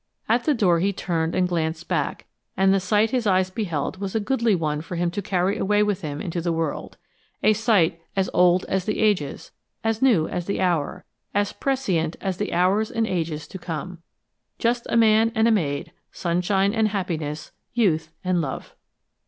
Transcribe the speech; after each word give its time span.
At 0.27 0.45
the 0.45 0.55
door 0.55 0.79
he 0.79 0.91
turned 0.93 1.35
and 1.35 1.47
glanced 1.47 1.87
back, 1.87 2.25
and 2.57 2.73
the 2.73 2.79
sight 2.79 3.11
his 3.11 3.27
eyes 3.27 3.51
beheld 3.51 3.97
was 3.97 4.15
a 4.15 4.19
goodly 4.19 4.55
one 4.55 4.81
for 4.81 4.95
him 4.95 5.11
to 5.11 5.21
carry 5.21 5.59
away 5.59 5.83
with 5.83 6.01
him 6.01 6.19
into 6.19 6.41
the 6.41 6.51
world 6.51 6.97
a 7.43 7.53
sight 7.53 8.01
as 8.15 8.27
old 8.33 8.65
as 8.65 8.85
the 8.85 8.97
ages, 8.99 9.51
as 9.83 10.01
new 10.01 10.27
as 10.27 10.47
the 10.47 10.59
hour, 10.59 11.05
as 11.35 11.53
prescient 11.53 12.15
as 12.19 12.37
the 12.37 12.51
hours 12.51 12.89
and 12.89 13.05
ages 13.05 13.47
to 13.49 13.59
come. 13.59 13.99
Just 14.57 14.87
a 14.89 14.97
man 14.97 15.31
and 15.35 15.47
a 15.47 15.51
maid, 15.51 15.91
sunshine 16.11 16.73
and 16.73 16.87
happiness, 16.87 17.51
youth 17.75 18.11
and 18.23 18.41
love! 18.41 18.75